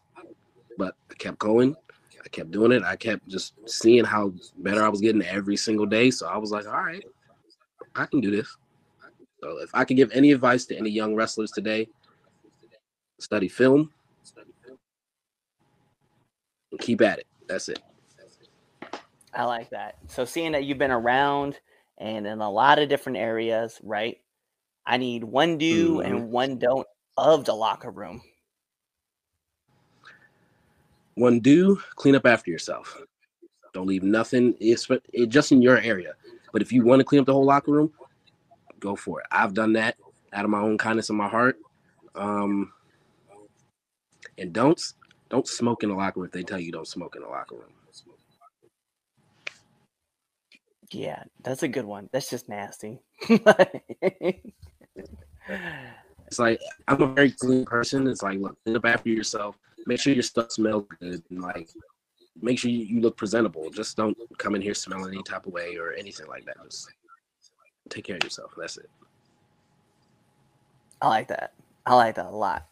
[0.77, 1.75] but I kept going.
[2.23, 2.83] I kept doing it.
[2.83, 6.11] I kept just seeing how better I was getting every single day.
[6.11, 7.03] So I was like, all right,
[7.95, 8.55] I can do this.
[9.41, 11.87] So if I could give any advice to any young wrestlers today,
[13.19, 13.91] study film
[16.71, 17.27] and keep at it.
[17.47, 17.79] That's it.
[19.33, 19.95] I like that.
[20.07, 21.59] So seeing that you've been around
[21.99, 24.19] and in a lot of different areas, right?
[24.85, 26.05] I need one do Mhm.
[26.05, 28.21] and one don't of the locker room.
[31.15, 33.01] One, do clean up after yourself.
[33.73, 34.55] Don't leave nothing.
[34.59, 34.87] It's
[35.29, 36.15] just in your area.
[36.53, 37.93] But if you want to clean up the whole locker room,
[38.79, 39.27] go for it.
[39.31, 39.97] I've done that
[40.33, 41.57] out of my own kindness in my heart.
[42.15, 42.73] Um,
[44.37, 44.81] and don't
[45.29, 47.55] don't smoke in the locker room if they tell you don't smoke in the locker
[47.55, 47.73] room.
[50.91, 52.09] Yeah, that's a good one.
[52.11, 52.99] That's just nasty.
[56.29, 58.05] It's like I'm a very clean person.
[58.07, 59.57] It's like look, up after yourself.
[59.87, 61.69] Make sure your stuff smells good and like
[62.39, 63.71] make sure you, you look presentable.
[63.71, 66.57] Just don't come in here smelling any type of way or anything like that.
[66.69, 66.87] Just
[67.89, 68.53] take care of yourself.
[68.55, 68.89] That's it.
[71.01, 71.53] I like that.
[71.87, 72.67] I like that a lot.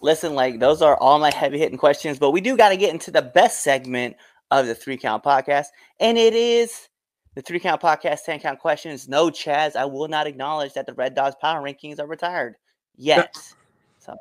[0.00, 2.92] Listen, like those are all my heavy hitting questions, but we do got to get
[2.92, 4.16] into the best segment
[4.52, 5.66] of the three count podcast,
[5.98, 6.88] and it is
[7.34, 9.08] the three count podcast 10 count questions.
[9.08, 12.56] No, Chaz, I will not acknowledge that the Red Dogs power rankings are retired
[12.96, 13.36] yet.
[13.98, 14.14] So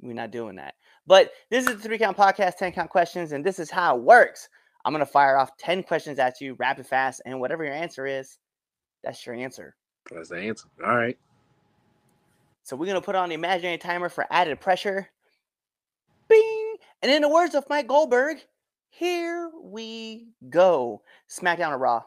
[0.00, 0.74] we're not doing that.
[1.06, 4.02] But this is the three count podcast 10 count questions, and this is how it
[4.02, 4.48] works.
[4.84, 8.06] I'm going to fire off 10 questions at you rapid fast, and whatever your answer
[8.06, 8.38] is,
[9.02, 9.74] That's your answer.
[10.10, 10.68] That's the answer.
[10.84, 11.18] All right.
[12.62, 15.08] So we're gonna put on the imaginary timer for added pressure.
[16.28, 16.76] Bing!
[17.00, 18.38] And in the words of Mike Goldberg,
[18.90, 21.00] here we go.
[21.30, 22.02] SmackDown or Raw?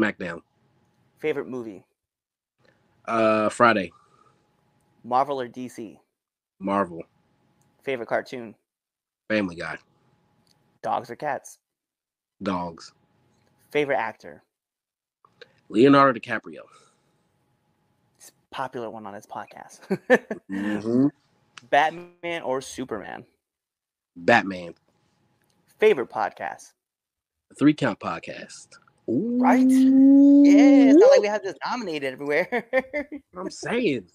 [0.00, 0.40] SmackDown.
[1.18, 1.84] Favorite movie?
[3.06, 3.92] Uh, Friday.
[5.04, 5.98] Marvel or DC?
[6.58, 7.02] Marvel.
[7.82, 8.54] Favorite cartoon?
[9.28, 9.78] Family Guy.
[10.82, 11.58] Dogs or cats?
[12.42, 12.92] Dogs.
[13.70, 14.42] Favorite actor?
[15.68, 16.60] Leonardo DiCaprio.
[18.18, 19.80] It's a popular one on his podcast.
[20.48, 21.06] hmm
[21.70, 23.24] Batman or Superman?
[24.16, 24.74] Batman.
[25.78, 26.72] Favorite podcast?
[27.58, 28.68] Three Count Podcast.
[29.12, 29.66] Right?
[29.68, 32.68] Yeah, it's not like we have this nominated everywhere.
[33.36, 34.06] I'm saying.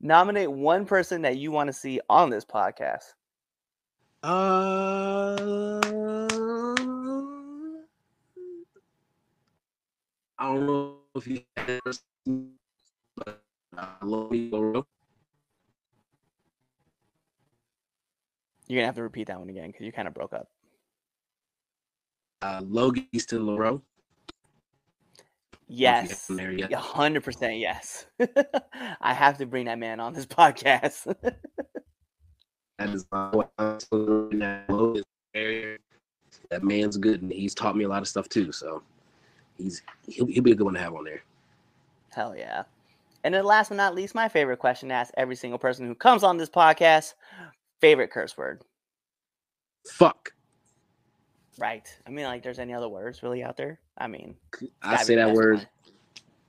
[0.00, 3.04] Nominate one person that you want to see on this podcast.
[4.24, 5.36] Uh,
[10.38, 11.42] I don't know if you
[13.16, 13.42] but
[13.76, 14.86] uh, Logan Laurel.
[18.66, 20.48] You're gonna have to repeat that one again because you kind of broke up.
[22.42, 23.80] Uh, Logan Easton.
[25.68, 26.72] Yes, haven't there yet.
[26.72, 28.04] a hundred percent yes.
[29.00, 31.14] I have to bring that man on this podcast.
[32.78, 33.30] That is my
[36.50, 38.52] that man's good, and he's taught me a lot of stuff too.
[38.52, 38.82] So
[39.56, 41.22] he's he'll, he'll be a good one to have on there.
[42.10, 42.64] Hell yeah!
[43.24, 45.94] And then last but not least, my favorite question to ask every single person who
[45.94, 47.14] comes on this podcast:
[47.80, 48.62] favorite curse word.
[49.88, 50.34] Fuck.
[51.58, 51.86] Right.
[52.06, 53.78] I mean, like, there's any other words really out there?
[53.98, 54.36] I mean,
[54.82, 55.56] I say that word.
[55.56, 55.66] one.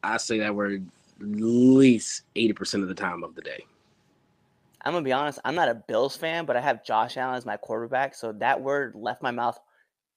[0.03, 0.85] I say that word
[1.21, 3.65] at least eighty percent of the time of the day.
[4.83, 5.39] I'm gonna be honest.
[5.45, 8.61] I'm not a Bills fan, but I have Josh Allen as my quarterback, so that
[8.61, 9.59] word left my mouth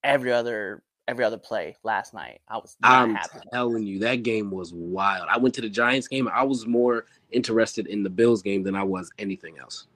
[0.03, 2.41] every other every other play last night.
[2.49, 3.39] I was I'm happy.
[3.53, 5.29] telling you, that game was wild.
[5.31, 6.29] I went to the Giants game.
[6.29, 9.87] I was more interested in the Bills game than I was anything else.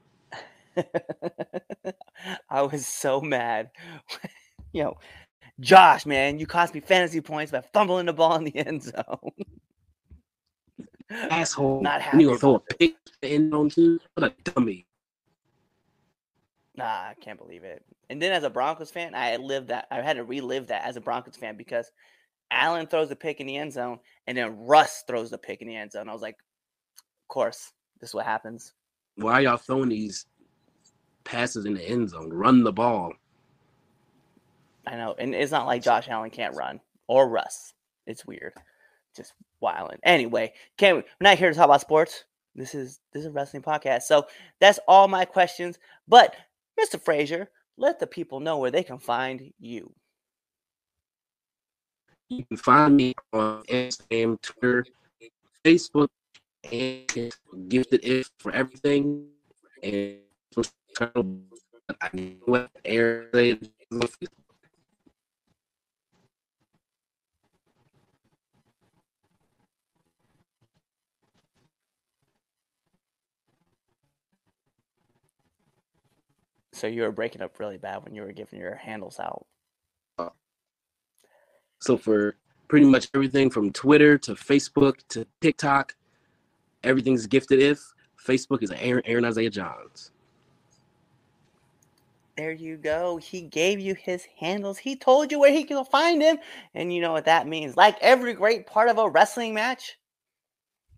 [2.48, 3.70] I was so mad.
[4.72, 4.96] you know,
[5.61, 9.33] Josh, man, you cost me fantasy points by fumbling the ball in the end zone.
[11.11, 11.83] Asshole.
[11.83, 13.98] Not And you happy gonna throw a pick in on too?
[14.14, 14.87] What a dummy.
[16.76, 17.85] Nah, I can't believe it.
[18.09, 19.87] And then as a Broncos fan, I had lived that.
[19.90, 21.90] I had to relive that as a Broncos fan because
[22.50, 25.68] Allen throws the pick in the end zone, and then Russ throws the pick in
[25.68, 26.09] the end zone.
[26.09, 26.37] I was like,
[26.96, 28.72] of course, this is what happens.
[29.16, 30.26] Why are y'all throwing these
[31.24, 32.33] passes in the end zone?
[32.33, 33.12] Run the ball.
[34.86, 37.74] I know, and it's not like Josh Allen can't run or Russ.
[38.06, 38.52] It's weird,
[39.16, 39.98] just wilding.
[40.02, 42.24] Anyway, can't we, we're not here to talk about sports.
[42.54, 44.26] This is this is a wrestling podcast, so
[44.60, 45.78] that's all my questions.
[46.08, 46.34] But
[46.78, 47.02] Mr.
[47.02, 49.92] Fraizer, let the people know where they can find you.
[52.28, 54.86] You can find me on Instagram, Twitter,
[55.64, 56.08] Facebook,
[56.70, 57.32] and
[57.68, 59.26] Gifted If for everything.
[59.82, 60.18] And
[62.00, 62.36] I
[62.84, 63.26] air
[76.80, 79.44] So you were breaking up really bad when you were giving your handles out.
[81.78, 82.36] So for
[82.68, 85.94] pretty much everything from Twitter to Facebook to TikTok,
[86.82, 87.80] everything's Gifted If.
[88.26, 90.10] Facebook is Aaron, Aaron Isaiah Johns.
[92.38, 93.18] There you go.
[93.18, 94.78] He gave you his handles.
[94.78, 96.38] He told you where he can find him.
[96.74, 97.76] And you know what that means.
[97.76, 99.98] Like every great part of a wrestling match,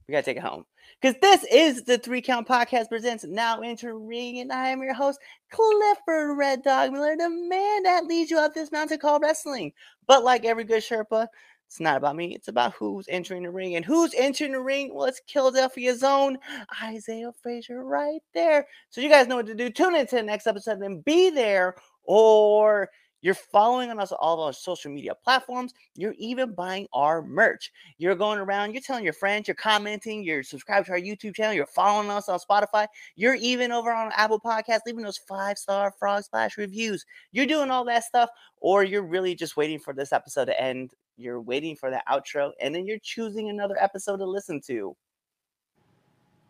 [0.06, 0.64] we got to take it home.
[1.02, 4.38] Because this is the Three Count Podcast presents Now Entering Ring.
[4.38, 5.18] And I am your host,
[5.50, 9.72] Clifford Red Dog Miller, the man that leads you up this mountain called wrestling.
[10.06, 11.26] But like every good Sherpa,
[11.66, 12.36] it's not about me.
[12.36, 13.74] It's about who's entering the ring.
[13.74, 14.94] And who's entering the ring?
[14.94, 16.38] Well, it's Philadelphia's own
[16.80, 18.68] Isaiah Fraizer right there.
[18.90, 19.70] So you guys know what to do.
[19.70, 21.74] Tune into the next episode and be there.
[22.04, 22.90] Or
[23.22, 25.72] you're following on us all of our social media platforms.
[25.96, 27.72] You're even buying our merch.
[27.98, 31.54] You're going around, you're telling your friends, you're commenting, you're subscribed to our YouTube channel,
[31.54, 32.86] you're following us on Spotify.
[33.16, 37.06] You're even over on Apple Podcasts, leaving those five star frog splash reviews.
[37.30, 38.28] You're doing all that stuff,
[38.60, 40.90] or you're really just waiting for this episode to end.
[41.16, 44.96] You're waiting for the outro, and then you're choosing another episode to listen to.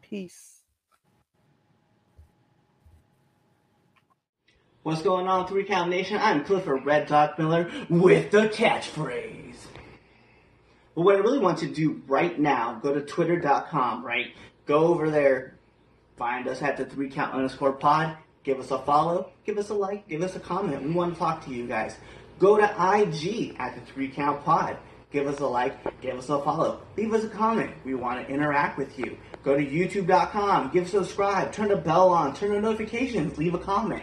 [0.01, 0.62] Peace.
[4.85, 6.19] What's going on, Three Count Nation?
[6.21, 9.55] I'm Clifford Red Dog Miller with the catchphrase.
[10.97, 14.35] But what I really want to do right now, go to twitter.com, right?
[14.67, 15.57] Go over there,
[16.17, 19.75] find us at the three count underscore pod, give us a follow, give us a
[19.75, 20.83] like, give us a comment.
[20.83, 21.97] We want to talk to you guys.
[22.41, 24.79] Go to IG at the three count pod.
[25.13, 27.71] give us a like, give us a follow, leave us a comment.
[27.85, 29.17] We want to interact with you.
[29.45, 34.03] Go to youtube.com, give subscribe, turn the bell on, turn the notifications, leave a comment.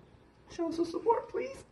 [0.51, 1.70] show us some support, please.